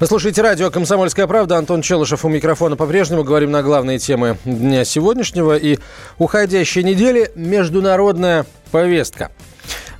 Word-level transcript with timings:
Вы 0.00 0.08
слушаете 0.08 0.42
радио 0.42 0.72
«Комсомольская 0.72 1.28
правда». 1.28 1.56
Антон 1.56 1.80
Челышев 1.80 2.24
у 2.24 2.28
микрофона 2.28 2.74
по-прежнему. 2.74 3.22
Говорим 3.22 3.52
на 3.52 3.62
главные 3.62 4.00
темы 4.00 4.38
дня 4.44 4.84
сегодняшнего. 4.84 5.56
И 5.56 5.78
уходящей 6.18 6.82
недели 6.82 7.30
международная 7.36 8.44
повестка. 8.72 9.30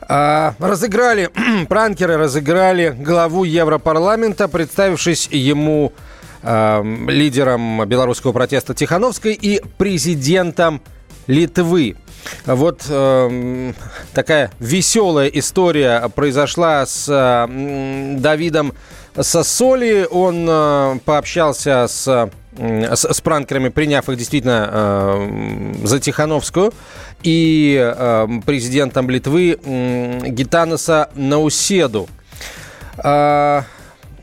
А, 0.08 0.56
разыграли, 0.58 1.30
пранкеры 1.68 2.16
разыграли 2.16 2.88
главу 2.98 3.44
Европарламента, 3.44 4.48
представившись 4.48 5.28
ему 5.30 5.92
а, 6.42 6.82
лидером 6.82 7.86
белорусского 7.86 8.32
протеста 8.32 8.74
Тихановской 8.74 9.34
и 9.34 9.62
президентом 9.78 10.82
Литвы. 11.28 11.96
Вот 12.46 12.82
э, 12.88 13.72
такая 14.14 14.50
веселая 14.58 15.28
история 15.28 16.08
произошла 16.14 16.84
с 16.86 17.06
э, 17.08 18.16
Давидом 18.18 18.74
Сосоли. 19.20 20.06
Он 20.10 20.46
э, 20.48 20.98
пообщался 21.04 21.86
с 21.88 22.30
с, 22.56 23.04
с 23.12 23.20
пранкерами, 23.20 23.68
приняв 23.68 24.08
их 24.08 24.16
действительно 24.16 24.68
э, 24.70 25.74
за 25.84 26.00
Тихановскую, 26.00 26.72
и 27.22 27.76
э, 27.80 28.26
президентом 28.44 29.10
Литвы 29.10 29.58
э, 29.62 30.20
Гитаноса 30.28 31.10
Науседу. 31.14 32.08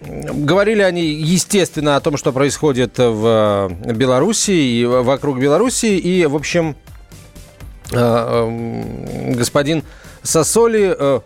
Говорили 0.03 0.81
они, 0.81 1.03
естественно, 1.03 1.95
о 1.95 1.99
том, 1.99 2.17
что 2.17 2.31
происходит 2.31 2.97
в 2.97 3.69
Беларуси 3.93 4.49
и 4.51 4.83
вокруг 4.83 5.39
Беларуси. 5.39 5.85
И, 5.85 6.25
в 6.25 6.35
общем, 6.35 6.75
господин 7.91 9.83
Сосоли 10.23 11.21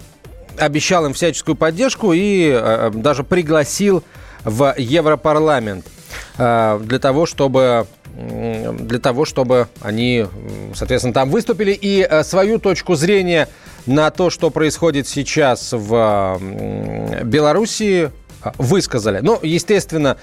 обещал 0.60 1.06
им 1.06 1.14
всяческую 1.14 1.56
поддержку 1.56 2.14
и 2.14 2.50
э, 2.50 2.92
даже 2.94 3.24
пригласил 3.24 4.04
в 4.44 4.74
Европарламент 4.78 5.86
для 6.38 7.00
того, 7.02 7.26
чтобы 7.26 7.88
для 8.16 9.00
того, 9.00 9.26
чтобы 9.26 9.68
они, 9.82 10.26
соответственно, 10.74 11.14
там 11.14 11.30
выступили 11.30 11.78
и 11.80 12.08
свою 12.24 12.60
точку 12.60 12.96
зрения 12.96 13.50
на 13.86 14.12
то, 14.12 14.30
что 14.30 14.52
происходит 14.52 15.08
сейчас 15.08 15.74
в 15.74 16.40
Белоруссии, 17.24 18.12
высказали. 18.58 19.20
Ну, 19.22 19.40
естественно, 19.42 20.18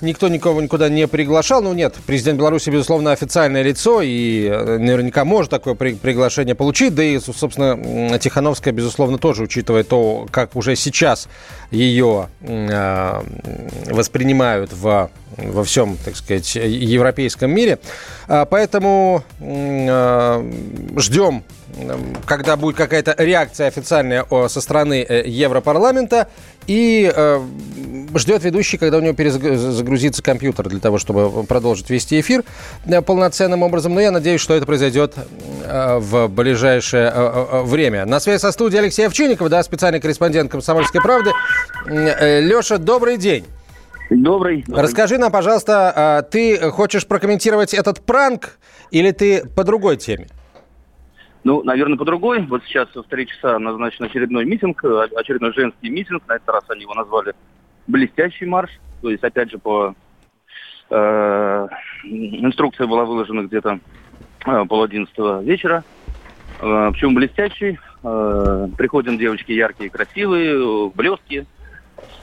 никто 0.00 0.28
никого 0.28 0.62
никуда 0.62 0.88
не 0.88 1.08
приглашал. 1.08 1.60
Ну, 1.60 1.74
нет, 1.74 1.94
президент 2.06 2.38
Беларуси, 2.38 2.70
безусловно, 2.70 3.10
официальное 3.12 3.62
лицо, 3.62 4.00
и 4.00 4.46
э, 4.46 4.78
наверняка 4.78 5.24
может 5.24 5.50
такое 5.50 5.74
при 5.74 5.94
приглашение 5.94 6.54
получить. 6.54 6.94
Да 6.94 7.02
и, 7.02 7.18
собственно, 7.18 8.18
Тихановская, 8.18 8.72
безусловно, 8.72 9.18
тоже, 9.18 9.42
учитывая 9.42 9.82
то, 9.82 10.26
как 10.30 10.54
уже 10.54 10.76
сейчас 10.76 11.28
ее 11.72 12.28
э, 12.42 13.22
воспринимают 13.90 14.72
в, 14.72 15.10
во 15.36 15.64
всем, 15.64 15.96
так 16.04 16.14
сказать, 16.16 16.54
европейском 16.54 17.50
мире. 17.50 17.78
А, 18.28 18.44
поэтому 18.44 19.24
ждем 20.96 21.42
когда 22.24 22.56
будет 22.56 22.76
какая-то 22.76 23.14
реакция 23.18 23.68
официальная 23.68 24.24
со 24.48 24.60
стороны 24.60 25.04
э, 25.06 25.22
Европарламента, 25.26 26.28
и 26.66 27.12
э, 27.14 27.40
ждет 28.16 28.42
ведущий, 28.42 28.76
когда 28.76 28.98
у 28.98 29.00
него 29.00 29.14
перезагрузится 29.14 30.22
компьютер 30.22 30.68
для 30.68 30.80
того, 30.80 30.98
чтобы 30.98 31.44
продолжить 31.44 31.90
вести 31.90 32.20
эфир 32.20 32.44
э, 32.86 33.02
полноценным 33.02 33.62
образом. 33.62 33.94
Но 33.94 34.00
я 34.00 34.10
надеюсь, 34.10 34.40
что 34.40 34.54
это 34.54 34.66
произойдет 34.66 35.14
э, 35.64 35.98
в 35.98 36.28
ближайшее 36.28 37.12
э, 37.14 37.62
время. 37.62 38.04
На 38.04 38.20
связи 38.20 38.40
со 38.40 38.52
студией 38.52 38.82
Алексей 38.82 39.06
Овчинников, 39.06 39.48
да, 39.48 39.62
специальный 39.62 40.00
корреспондент 40.00 40.50
«Комсомольской 40.50 41.00
правды». 41.00 41.30
Э, 41.88 42.40
Леша, 42.40 42.78
добрый 42.78 43.16
день. 43.16 43.44
Добрый, 44.10 44.62
добрый. 44.66 44.84
Расскажи 44.84 45.18
нам, 45.18 45.32
пожалуйста, 45.32 45.92
а 45.94 46.22
ты 46.22 46.70
хочешь 46.70 47.06
прокомментировать 47.06 47.74
этот 47.74 48.00
пранк 48.00 48.58
или 48.90 49.10
ты 49.10 49.44
по 49.44 49.64
другой 49.64 49.96
теме? 49.96 50.28
Ну, 51.46 51.62
наверное, 51.62 51.96
по 51.96 52.04
другой. 52.04 52.44
Вот 52.44 52.64
сейчас 52.64 52.88
в 52.92 53.04
три 53.04 53.24
часа 53.24 53.60
назначен 53.60 54.04
очередной 54.04 54.44
митинг, 54.44 54.84
э, 54.84 55.06
очередной 55.14 55.52
женский 55.52 55.90
митинг. 55.90 56.26
На 56.26 56.34
этот 56.34 56.48
раз 56.48 56.64
они 56.70 56.80
его 56.80 56.94
назвали 56.94 57.34
«Блестящий 57.86 58.46
марш». 58.46 58.68
То 59.00 59.10
есть, 59.10 59.22
опять 59.22 59.52
же, 59.52 59.58
по 59.58 59.94
э, 60.90 61.68
инструкция 62.02 62.88
была 62.88 63.04
выложена 63.04 63.42
где-то 63.42 63.78
э, 64.44 64.64
пол 64.64 64.82
одиннадцатого 64.82 65.40
вечера. 65.40 65.84
Э, 66.60 66.90
почему 66.90 67.14
блестящий? 67.14 67.78
Э, 68.02 68.66
приходим 68.76 69.16
девочки 69.16 69.52
яркие, 69.52 69.88
красивые, 69.88 70.90
блестки. 70.96 71.46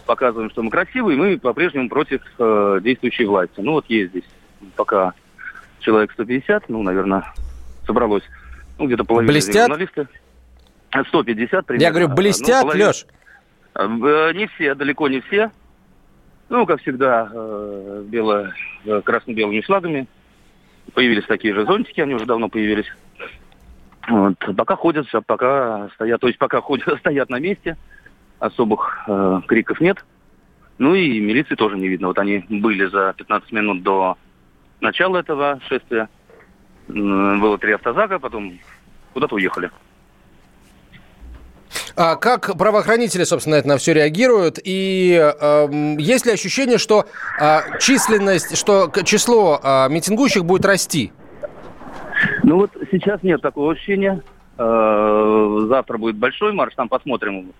Показываем, 0.05 0.49
что 0.49 0.63
мы 0.63 0.69
красивые, 0.69 1.17
мы 1.17 1.39
по-прежнему 1.39 1.87
против 1.87 2.21
э, 2.39 2.79
действующей 2.83 3.23
власти. 3.23 3.61
Ну, 3.61 3.71
вот 3.71 3.85
есть 3.87 4.09
здесь 4.09 4.29
пока 4.75 5.13
человек 5.79 6.11
150, 6.11 6.67
ну, 6.67 6.83
наверное, 6.83 7.33
собралось 7.85 8.23
ну, 8.83 8.87
где-то 8.87 9.05
половина 9.05 9.31
блестят? 9.31 9.67
журналисты. 9.67 10.07
150 11.07 11.65
примерно. 11.65 11.83
Я 11.83 11.89
говорю, 11.91 12.09
блестят, 12.09 12.63
ну, 12.63 12.67
половина... 12.67 12.87
Леш? 12.87 13.05
Э, 13.75 14.33
не 14.33 14.47
все, 14.47 14.75
далеко 14.75 15.07
не 15.07 15.21
все. 15.21 15.51
Ну, 16.49 16.65
как 16.65 16.81
всегда, 16.81 17.29
э, 17.33 18.03
бело, 18.05 18.53
э, 18.85 19.01
красно-белыми 19.01 19.61
флагами. 19.61 20.07
Появились 20.93 21.25
такие 21.25 21.53
же 21.53 21.65
зонтики, 21.65 22.01
они 22.01 22.13
уже 22.13 22.25
давно 22.25 22.49
появились. 22.49 22.85
Вот. 24.07 24.35
Пока 24.55 24.75
ходят, 24.75 25.07
пока 25.25 25.89
стоят, 25.95 26.19
то 26.19 26.27
есть 26.27 26.37
пока 26.37 26.61
ходят, 26.61 26.87
стоят 26.99 27.29
на 27.29 27.39
месте, 27.39 27.77
особых 28.39 29.03
э, 29.07 29.41
криков 29.47 29.79
нет. 29.79 30.03
Ну 30.77 30.93
и 30.93 31.19
милиции 31.19 31.55
тоже 31.55 31.77
не 31.77 31.87
видно. 31.87 32.07
Вот 32.07 32.19
они 32.19 32.45
были 32.49 32.85
за 32.85 33.13
15 33.17 33.51
минут 33.53 33.83
до 33.83 34.17
начала 34.81 35.17
этого 35.17 35.59
шествия. 35.69 36.09
Было 36.87 37.57
три 37.57 37.73
автозака, 37.73 38.19
потом 38.19 38.59
куда-то 39.13 39.35
уехали. 39.35 39.71
А 41.95 42.15
как 42.15 42.57
правоохранители, 42.57 43.23
собственно, 43.23 43.55
это 43.55 43.67
на 43.67 43.77
все 43.77 43.93
реагируют? 43.93 44.59
И 44.63 45.13
э, 45.13 45.67
есть 45.99 46.25
ли 46.25 46.31
ощущение, 46.31 46.77
что 46.77 47.05
э, 47.39 47.79
численность, 47.79 48.57
что 48.57 48.91
число 49.03 49.59
э, 49.63 49.89
митингующих 49.89 50.43
будет 50.43 50.65
расти? 50.65 51.11
Ну 52.43 52.57
вот 52.57 52.71
сейчас 52.91 53.21
нет 53.23 53.41
такого 53.41 53.73
ощущения. 53.73 54.21
Э, 54.57 55.65
завтра 55.67 55.97
будет 55.97 56.15
большой 56.15 56.53
марш, 56.53 56.73
там 56.75 56.89
посмотрим. 56.89 57.53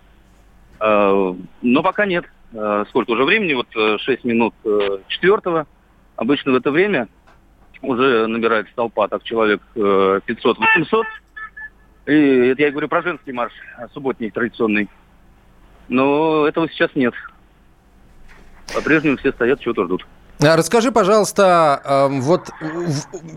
Э, 0.80 1.34
но 1.62 1.82
пока 1.82 2.06
нет. 2.06 2.24
Э, 2.52 2.84
сколько 2.88 3.12
уже 3.12 3.24
времени? 3.24 3.54
Вот 3.54 3.68
6 4.00 4.24
минут 4.24 4.54
четвертого. 5.08 5.66
Обычно 6.16 6.52
в 6.52 6.56
это 6.56 6.70
время 6.70 7.08
уже 7.84 8.26
набирается 8.26 8.72
толпа, 8.74 9.08
так 9.08 9.22
человек 9.22 9.60
500-800. 9.74 11.02
И 12.06 12.12
это 12.48 12.62
я 12.62 12.70
говорю 12.70 12.88
про 12.88 13.02
женский 13.02 13.32
марш, 13.32 13.52
субботний 13.92 14.30
традиционный. 14.30 14.88
Но 15.88 16.46
этого 16.46 16.68
сейчас 16.68 16.90
нет. 16.94 17.14
По-прежнему 18.74 19.16
все 19.16 19.32
стоят, 19.32 19.60
чего-то 19.60 19.84
ждут. 19.84 20.06
А 20.40 20.56
расскажи, 20.56 20.90
пожалуйста, 20.92 21.80
эм, 21.84 22.20
вот 22.20 22.50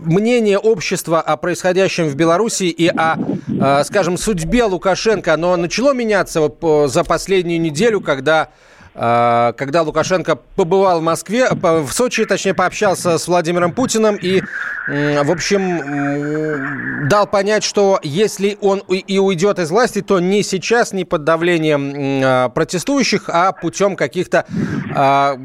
мнение 0.04 0.58
общества 0.58 1.20
о 1.20 1.36
происходящем 1.36 2.08
в 2.08 2.16
Беларуси 2.16 2.64
и 2.64 2.88
о, 2.88 3.16
э, 3.48 3.84
скажем, 3.84 4.16
судьбе 4.18 4.64
Лукашенко, 4.64 5.34
оно 5.34 5.56
начало 5.56 5.94
меняться 5.94 6.50
за 6.88 7.04
последнюю 7.04 7.60
неделю, 7.60 8.00
когда 8.00 8.42
а, 8.42 8.50
когда 8.98 9.82
Лукашенко 9.82 10.36
побывал 10.56 10.98
в 10.98 11.02
Москве, 11.04 11.48
в 11.52 11.90
Сочи, 11.92 12.24
точнее, 12.24 12.54
пообщался 12.54 13.16
с 13.16 13.28
Владимиром 13.28 13.72
Путиным 13.72 14.16
и, 14.16 14.42
в 14.88 15.30
общем, 15.30 17.08
дал 17.08 17.28
понять, 17.28 17.62
что 17.62 18.00
если 18.02 18.58
он 18.60 18.80
и 18.88 19.18
уйдет 19.18 19.60
из 19.60 19.70
власти, 19.70 20.00
то 20.00 20.18
не 20.18 20.42
сейчас, 20.42 20.92
не 20.92 21.04
под 21.04 21.24
давлением 21.24 21.92
а, 22.24 22.48
протестующих, 22.48 23.28
а 23.28 23.52
путем 23.52 23.96
каких-то 23.96 24.46
а, 24.94 25.36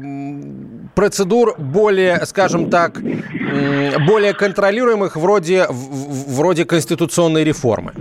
процедур 0.94 1.54
более, 1.58 2.24
скажем 2.26 2.70
так, 2.70 3.00
более 4.06 4.32
контролируемых 4.32 5.16
вроде, 5.16 5.66
вроде 5.68 6.64
конституционной 6.64 7.44
реформы. 7.44 7.92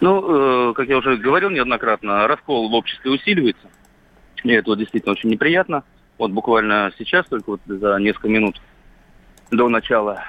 Ну, 0.00 0.70
э, 0.70 0.74
как 0.74 0.88
я 0.88 0.98
уже 0.98 1.16
говорил 1.16 1.50
неоднократно, 1.50 2.28
раскол 2.28 2.68
в 2.68 2.74
обществе 2.74 3.10
усиливается. 3.10 3.66
Мне 4.44 4.56
это 4.56 4.70
вот 4.70 4.78
действительно 4.78 5.12
очень 5.12 5.30
неприятно. 5.30 5.84
Вот 6.18 6.30
буквально 6.30 6.92
сейчас, 6.98 7.26
только 7.26 7.50
вот 7.50 7.60
за 7.66 7.96
несколько 7.98 8.28
минут 8.28 8.60
до 9.50 9.68
начала, 9.68 10.22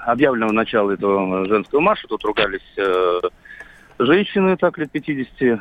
объявленного 0.00 0.52
начала 0.52 0.92
этого 0.92 1.46
женского 1.46 1.80
марша. 1.80 2.08
Тут 2.08 2.24
ругались 2.24 2.60
э, 2.76 3.20
женщины, 3.98 4.56
так 4.56 4.78
лет 4.78 4.90
50, 4.90 5.42
э, 5.42 5.54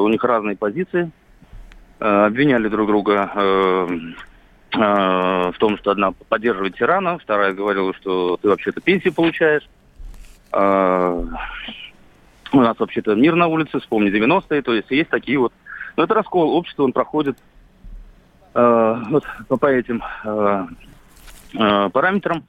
у 0.00 0.08
них 0.08 0.22
разные 0.22 0.56
позиции. 0.56 1.10
Э, 1.98 2.26
обвиняли 2.26 2.68
друг 2.68 2.86
друга 2.86 3.30
э, 3.34 3.88
э, 4.74 4.78
в 4.78 5.54
том, 5.58 5.76
что 5.78 5.90
одна 5.90 6.12
поддерживает 6.12 6.76
тирана, 6.76 7.18
вторая 7.18 7.52
говорила, 7.52 7.92
что 7.94 8.36
ты 8.36 8.48
вообще-то 8.48 8.80
пенсию 8.80 9.12
получаешь. 9.12 9.68
Э, 10.52 11.24
у 12.52 12.60
нас 12.60 12.78
вообще-то 12.78 13.14
мир 13.14 13.34
на 13.34 13.46
улице, 13.46 13.80
вспомни 13.80 14.10
90-е, 14.10 14.62
то 14.62 14.74
есть 14.74 14.90
есть 14.90 15.10
такие 15.10 15.38
вот... 15.38 15.52
Но 16.00 16.04
это 16.04 16.14
раскол 16.14 16.56
общества, 16.56 16.84
он 16.84 16.94
проходит 16.94 17.36
э, 18.54 19.02
вот 19.10 19.22
по 19.60 19.66
этим 19.66 20.02
э, 20.24 20.66
э, 21.58 21.90
параметрам. 21.90 22.42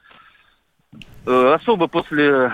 Э, 1.26 1.56
особо 1.56 1.88
после 1.88 2.50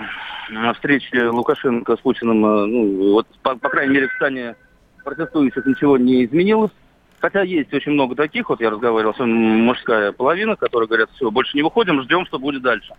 встречи 0.74 1.14
Лукашенко 1.24 1.96
с 1.96 2.00
Путиным, 2.00 2.44
э, 2.44 2.66
ну, 2.66 3.12
вот, 3.12 3.28
по, 3.44 3.54
по 3.54 3.68
крайней 3.68 3.94
мере, 3.94 4.08
в 4.08 4.14
стане 4.14 4.56
протестующих 5.04 5.64
ничего 5.66 5.96
не 5.98 6.24
изменилось. 6.24 6.72
Хотя 7.20 7.42
есть 7.42 7.72
очень 7.72 7.92
много 7.92 8.16
таких, 8.16 8.48
вот 8.48 8.60
я 8.60 8.68
разговаривал, 8.68 9.14
с 9.14 9.20
мужская 9.20 10.10
половина, 10.10 10.56
которые 10.56 10.88
говорят, 10.88 11.10
все, 11.12 11.30
больше 11.30 11.56
не 11.56 11.62
выходим, 11.62 12.02
ждем, 12.02 12.26
что 12.26 12.40
будет 12.40 12.62
дальше. 12.62 12.92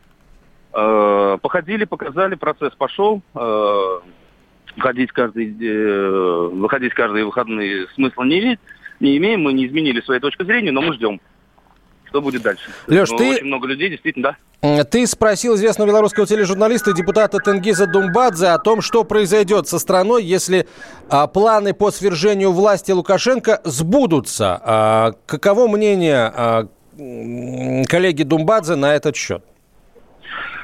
Э, 0.72 1.38
походили, 1.42 1.84
показали, 1.84 2.36
процесс 2.36 2.74
пошел. 2.78 3.22
Э, 3.36 4.00
ходить 4.78 5.12
каждый, 5.12 5.56
э, 5.60 6.50
выходить 6.54 6.94
каждые 6.94 7.26
выходные 7.26 7.88
смысла 7.96 8.24
не, 8.24 8.40
имеет, 8.40 8.60
не 9.00 9.18
имеем, 9.18 9.42
мы 9.42 9.54
не 9.54 9.68
изменили 9.68 10.02
своей 10.02 10.22
точки 10.22 10.44
зрения, 10.44 10.72
но 10.72 10.82
мы 10.82 10.94
ждем, 10.94 11.20
что 12.06 12.22
будет 12.22 12.42
дальше. 12.42 12.70
Леш, 12.88 13.10
ты... 13.10 13.36
Очень 13.36 13.46
много 13.46 13.68
людей, 13.68 13.90
действительно, 13.90 14.36
да. 14.62 14.84
Ты 14.84 15.08
спросил 15.08 15.56
известного 15.56 15.88
белорусского 15.88 16.28
тележурналиста 16.28 16.92
и 16.92 16.94
депутата 16.94 17.40
Тенгиза 17.40 17.88
Думбадзе 17.88 18.48
о 18.48 18.60
том, 18.60 18.82
что 18.82 19.06
произойдет 19.06 19.70
со 19.70 19.80
страной, 19.80 20.24
если 20.24 20.68
а, 21.10 21.28
планы 21.28 21.74
по 21.74 21.92
свержению 21.92 22.52
власти 22.52 22.92
Лукашенко 22.92 23.62
сбудутся. 23.64 24.60
А, 24.62 25.14
каково 25.26 25.70
мнение 25.70 26.32
а, 26.36 26.68
коллеги 27.88 28.24
Думбадзе 28.24 28.76
на 28.76 28.94
этот 28.96 29.16
счет? 29.16 29.46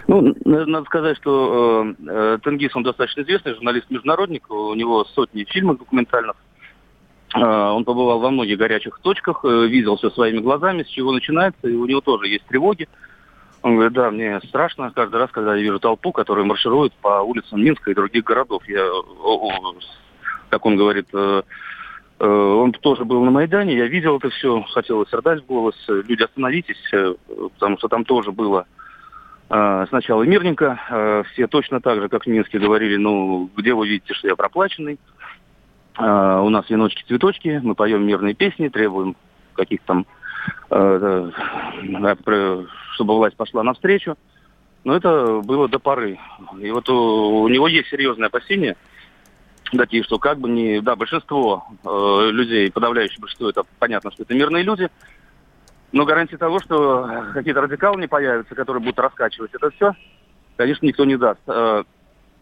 Ну, 0.08 0.36
надо 0.46 0.86
сказать, 0.86 1.18
что 1.18 1.86
э, 1.86 2.08
э, 2.08 2.38
Тенгиз, 2.44 2.76
он 2.76 2.84
достаточно 2.84 3.22
известный 3.22 3.56
журналист-международник, 3.56 4.50
у 4.52 4.76
него 4.76 5.04
сотни 5.06 5.46
фильмов 5.46 5.80
документальных. 5.80 6.36
Э, 7.36 7.40
он 7.42 7.86
побывал 7.86 8.20
во 8.20 8.30
многих 8.30 8.58
горячих 8.58 9.00
точках, 9.02 9.44
э, 9.44 9.66
видел 9.68 9.98
все 9.98 10.12
своими 10.12 10.40
глазами, 10.40 10.84
с 10.84 10.88
чего 10.88 11.12
начинается, 11.12 11.68
и 11.68 11.74
у 11.74 11.86
него 11.88 12.02
тоже 12.02 12.28
есть 12.28 12.46
тревоги. 12.46 12.88
Он 13.64 13.74
говорит, 13.74 13.94
да, 13.94 14.12
мне 14.12 14.40
страшно 14.42 14.92
каждый 14.92 15.16
раз, 15.16 15.32
когда 15.32 15.56
я 15.56 15.62
вижу 15.64 15.80
толпу, 15.80 16.12
которая 16.12 16.46
марширует 16.46 16.94
по 17.02 17.22
улицам 17.22 17.64
Минска 17.64 17.90
и 17.90 17.96
других 17.96 18.24
городов. 18.24 18.62
Я, 18.68 18.88
как 20.50 20.68
он 20.68 20.76
говорит, 20.76 21.08
э, 21.14 21.42
э, 22.20 22.28
он 22.28 22.74
тоже 22.74 23.06
был 23.06 23.24
на 23.24 23.32
Майдане, 23.32 23.76
я 23.76 23.88
видел 23.88 24.18
это 24.18 24.30
все, 24.30 24.62
хотелось 24.72 25.12
рыдать 25.12 25.42
в 25.42 25.48
голос. 25.48 25.76
Люди, 25.88 26.22
остановитесь, 26.22 26.78
э, 26.94 27.16
потому 27.56 27.80
что 27.80 27.88
там 27.88 28.06
тоже 28.06 28.32
было 28.32 28.68
сначала 29.48 30.24
мирненько, 30.24 30.80
а, 30.90 31.24
все 31.32 31.48
точно 31.48 31.80
так 31.82 32.02
же, 32.02 32.10
как 32.10 32.24
в 32.24 32.28
Минске 32.28 32.60
говорили, 32.60 32.98
ну, 32.98 33.50
где 33.56 33.74
вы 33.74 33.88
видите, 33.88 34.14
что 34.14 34.28
я 34.28 34.36
проплаченный, 34.36 35.00
а, 35.96 36.42
у 36.42 36.50
нас 36.50 36.70
веночки-цветочки, 36.70 37.60
мы 37.64 37.76
поем 37.76 38.06
мирные 38.06 38.34
песни, 38.34 38.70
требуем 38.70 39.16
каких-то 39.54 39.86
там, 39.88 40.06
чтобы 42.94 43.16
власть 43.16 43.36
пошла 43.36 43.64
навстречу. 43.64 44.16
Но 44.84 44.96
это 44.96 45.42
было 45.44 45.68
до 45.68 45.80
поры. 45.80 46.20
И 46.60 46.70
вот 46.70 46.88
у, 46.90 47.42
у 47.42 47.48
него 47.48 47.68
есть 47.68 47.90
серьезные 47.90 48.28
опасения, 48.28 48.76
такие, 49.76 50.04
что 50.04 50.20
как 50.20 50.40
бы 50.40 50.50
не... 50.50 50.80
Да, 50.82 50.96
большинство 50.96 51.66
э, 51.84 52.28
людей, 52.32 52.72
подавляющее 52.72 53.20
большинство, 53.20 53.50
это 53.50 53.64
понятно, 53.80 54.12
что 54.12 54.24
это 54.24 54.36
мирные 54.36 54.64
люди, 54.64 54.90
но 55.96 56.04
гарантии 56.04 56.36
того, 56.36 56.60
что 56.60 57.10
какие-то 57.34 57.62
радикалы 57.62 58.02
не 58.02 58.08
появятся, 58.08 58.54
которые 58.54 58.84
будут 58.84 59.00
раскачивать 59.00 59.52
это 59.54 59.70
все, 59.72 59.94
конечно, 60.58 60.86
никто 60.86 61.06
не 61.06 61.16
даст. 61.16 61.40
Э, 61.48 61.86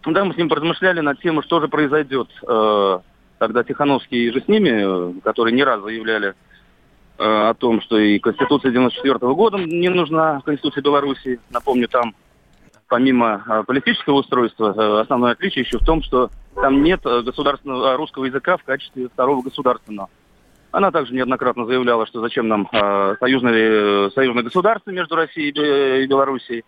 да, 0.08 0.26
мы 0.26 0.34
с 0.34 0.38
ним 0.38 0.52
размышляли 0.52 1.02
над 1.02 1.22
тем, 1.22 1.40
что 1.44 1.62
же 1.62 1.68
произойдет, 1.68 2.30
э, 2.48 3.00
когда 3.38 3.64
Тихановский 3.64 4.34
же 4.34 4.42
с 4.42 4.48
ними, 4.48 5.20
которые 5.20 5.54
не 5.54 5.64
раз 5.64 5.84
заявляли 5.84 6.30
э, 6.30 6.34
о 7.20 7.54
том, 7.54 7.80
что 7.82 8.00
и 8.00 8.18
Конституция 8.18 8.72
94 8.72 9.18
-го 9.18 9.36
года 9.36 9.60
не 9.60 9.90
нужна, 9.90 10.42
Конституция 10.44 10.82
Беларуси. 10.82 11.40
Напомню, 11.52 11.88
там 11.88 12.16
помимо 12.88 13.64
политического 13.68 14.16
устройства, 14.16 15.00
основное 15.02 15.34
отличие 15.34 15.64
еще 15.64 15.78
в 15.78 15.86
том, 15.86 16.02
что 16.02 16.32
там 16.56 16.82
нет 16.82 17.02
государственного 17.04 17.98
русского 17.98 18.26
языка 18.26 18.58
в 18.58 18.64
качестве 18.64 19.10
второго 19.10 19.44
государственного. 19.44 20.10
Она 20.74 20.90
также 20.90 21.14
неоднократно 21.14 21.66
заявляла, 21.68 22.08
что 22.08 22.20
зачем 22.20 22.48
нам 22.48 22.68
э, 22.72 23.16
союзное, 23.20 24.10
союзное 24.10 24.42
государство 24.42 24.90
между 24.90 25.16
Россией 25.16 25.52
и 25.52 26.08
Белоруссией. 26.08 26.66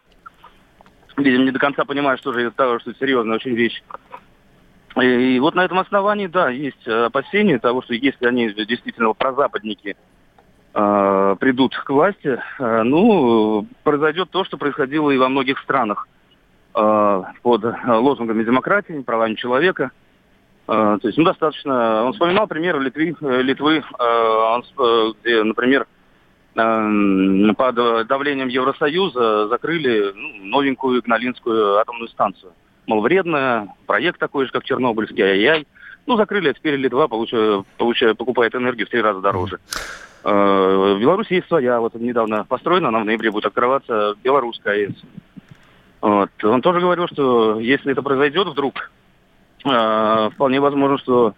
Видимо, 1.17 1.45
не 1.45 1.51
до 1.51 1.57
конца 1.57 1.85
понимаю, 1.85 2.19
что 2.19 2.31
же 2.31 2.41
это, 2.41 2.79
что 2.79 2.91
это 2.91 2.99
серьезная 2.99 3.37
очень 3.37 3.55
вещь. 3.55 3.81
И, 5.01 5.39
вот 5.39 5.55
на 5.55 5.65
этом 5.65 5.79
основании, 5.79 6.27
да, 6.27 6.51
есть 6.51 6.87
опасения 6.87 7.57
того, 7.57 7.81
что 7.81 7.95
если 7.95 8.27
они 8.27 8.53
действительно 8.53 9.11
прозападники 9.13 9.97
э, 10.75 11.35
придут 11.39 11.75
к 11.75 11.89
власти, 11.89 12.39
э, 12.59 12.83
ну, 12.83 13.65
произойдет 13.81 14.29
то, 14.29 14.43
что 14.43 14.57
происходило 14.57 15.09
и 15.09 15.17
во 15.17 15.29
многих 15.29 15.57
странах 15.61 16.07
э, 16.75 17.23
под 17.41 17.63
лозунгами 17.87 18.43
демократии, 18.43 19.01
правами 19.01 19.33
человека– 19.33 19.89
а, 20.01 20.04
то 20.65 20.99
есть, 21.03 21.17
ну, 21.17 21.23
достаточно. 21.23 22.05
Он 22.05 22.13
вспоминал 22.13 22.47
примеры 22.47 22.79
Литвы, 22.79 23.15
э, 23.21 23.41
Литвы 23.43 23.83
э, 23.99 25.11
где, 25.21 25.43
например, 25.43 25.85
э, 26.55 27.53
под 27.55 28.07
давлением 28.07 28.47
Евросоюза 28.47 29.47
закрыли 29.47 30.11
ну, 30.15 30.45
новенькую 30.45 31.01
Игналинскую 31.01 31.77
атомную 31.77 32.09
станцию. 32.09 32.53
Мол, 32.87 33.01
вредная, 33.01 33.67
проект 33.85 34.19
такой 34.19 34.45
же, 34.45 34.51
как 34.51 34.63
Чернобыльский, 34.63 35.23
ай-яй. 35.23 35.67
Ну, 36.07 36.17
закрыли, 36.17 36.49
а 36.49 36.53
теперь 36.53 36.75
Литва 36.75 37.07
получая, 37.07 37.63
получая, 37.77 38.13
покупает 38.13 38.55
энергию 38.55 38.87
в 38.87 38.89
три 38.89 39.01
раза 39.01 39.21
дороже. 39.21 39.59
В 40.23 40.97
Беларуси 40.99 41.33
есть 41.33 41.47
своя, 41.47 41.79
вот 41.79 41.93
недавно 41.95 42.45
построена, 42.45 42.89
она 42.89 42.99
в 42.99 43.05
ноябре 43.05 43.31
будет 43.31 43.45
открываться, 43.45 44.15
белорусская 44.23 44.73
АЭС. 44.73 44.95
Вот. 46.01 46.29
Он 46.43 46.61
тоже 46.61 46.79
говорил, 46.79 47.07
что 47.07 47.59
если 47.59 47.91
это 47.91 48.03
произойдет 48.03 48.47
вдруг, 48.47 48.91
вполне 49.65 50.59
возможно, 50.59 50.97
что 50.97 51.33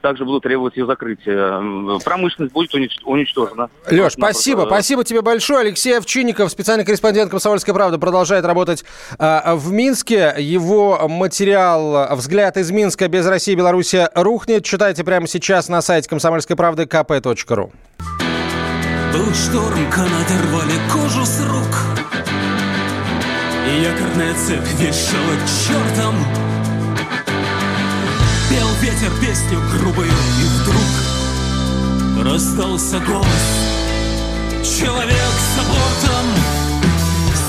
также 0.00 0.24
будут 0.24 0.42
требовать 0.42 0.76
ее 0.76 0.86
закрытия. 0.86 1.98
Промышленность 2.04 2.52
будет 2.52 2.74
уничтожена. 3.04 3.68
Леш, 3.90 4.12
спасибо. 4.12 4.64
Спасибо 4.66 5.04
тебе 5.04 5.22
большое. 5.22 5.60
Алексей 5.60 5.96
Овчинников, 5.96 6.50
специальный 6.50 6.84
корреспондент 6.84 7.30
«Комсомольской 7.30 7.74
правды», 7.74 7.98
продолжает 7.98 8.44
работать 8.44 8.84
э, 9.18 9.54
в 9.54 9.72
Минске. 9.72 10.34
Его 10.38 11.06
материал 11.08 12.14
«Взгляд 12.16 12.56
из 12.56 12.70
Минска 12.70 13.08
без 13.08 13.26
России 13.26 13.52
и 13.52 13.56
Беларуси 13.56 14.08
рухнет». 14.14 14.64
Читайте 14.64 15.04
прямо 15.04 15.26
сейчас 15.26 15.68
на 15.68 15.82
сайте 15.82 16.08
комсомольской 16.08 16.56
правды 16.56 16.84
kp.ru. 16.84 17.70
Был 19.12 19.34
шторм, 19.34 19.90
канаты 19.90 20.34
рвали 20.46 20.78
кожу 20.90 21.24
с 21.24 21.46
рук. 21.46 22.00
Якорная 23.82 24.34
цепь 24.34 24.66
вешала 24.78 25.36
чертом 25.46 26.14
Пел 28.50 28.66
ветер 28.80 29.12
песню 29.20 29.62
грубую, 29.70 30.10
и 30.10 30.44
вдруг 30.58 32.24
раздался 32.26 32.98
голос. 32.98 33.26
Человек 34.64 35.32
за 35.54 35.62
бортом, 35.62 36.26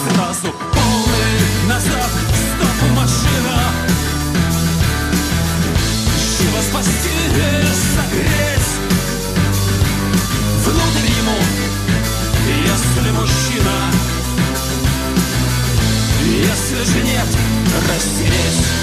сразу 0.03 0.53
полный 0.71 1.67
назад, 1.67 2.11
стоп 2.35 2.79
машина. 2.95 3.55
Живо 6.37 6.61
спасти, 6.69 7.17
согреть, 7.95 8.71
внутрь 10.63 11.09
ему, 11.17 11.39
если 12.63 13.09
мужчина. 13.09 13.75
Если 16.27 16.83
же 16.83 17.03
нет, 17.03 17.29
растереть. 17.89 18.81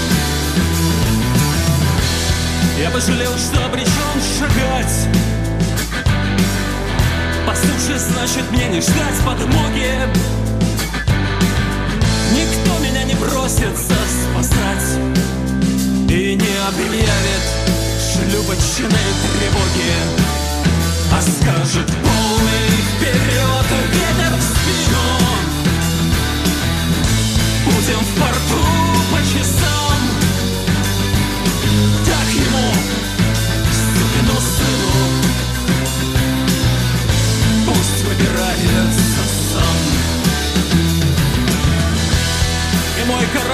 Я 2.79 2.89
пожалел, 2.91 3.37
что 3.37 3.65
обречен 3.65 3.89
шагать 4.39 5.07
По 7.45 7.53
значит, 7.53 8.49
мне 8.51 8.69
не 8.69 8.79
ждать 8.79 9.19
подмоги. 9.25 9.91
Никто 12.31 12.79
меня 12.79 13.03
не 13.03 13.15
бросится 13.15 13.95
спасать 14.31 14.97
И 16.09 16.35
не 16.35 16.57
объявит 16.67 17.43
шлюпочной 18.13 19.09
тревоги 19.33 19.98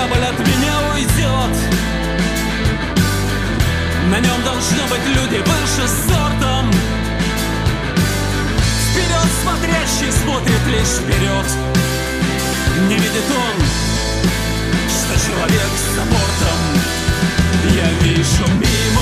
корабль 0.05 0.25
от 0.25 0.39
меня 0.39 0.73
уйдет. 0.93 1.57
На 4.09 4.19
нем 4.19 4.43
должны 4.43 4.83
быть 4.89 5.05
люди 5.07 5.37
выше 5.37 5.87
сортом. 6.07 6.71
Вперед 8.91 9.29
смотрящий 9.41 10.11
смотрит 10.11 10.67
лишь 10.67 10.99
вперед. 10.99 11.45
Не 12.87 12.95
видит 12.95 13.29
он, 13.29 13.65
что 14.89 15.27
человек 15.27 15.71
за 15.95 16.01
бортом. 16.01 16.59
Я 17.73 17.89
вижу 18.01 18.47
мимо 18.47 18.94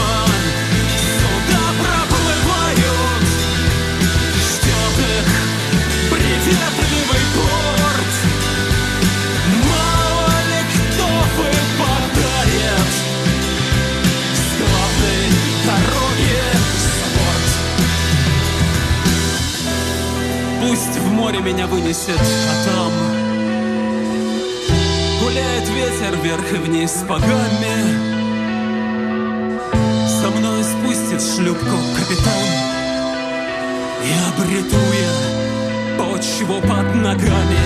меня 21.43 21.67
вынесет, 21.67 22.19
а 22.19 22.65
там 22.65 22.91
Гуляет 25.21 25.67
ветер 25.69 26.15
вверх 26.21 26.53
и 26.53 26.55
вниз 26.55 27.03
по 27.07 27.19
гамме. 27.19 27.77
Со 30.07 30.29
мной 30.29 30.63
спустит 30.63 31.21
шлюпку 31.21 31.77
капитан 31.97 32.47
И 34.05 34.13
обрету 34.29 34.77
я 34.77 35.97
почву 35.97 36.61
под 36.61 36.95
ногами. 36.95 37.63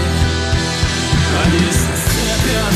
Они 1.46 1.68
зацепят 1.72 2.76